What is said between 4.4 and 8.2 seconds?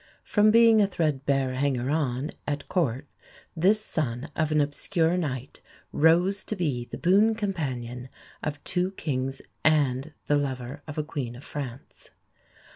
an obscure knight rose to be the boon companion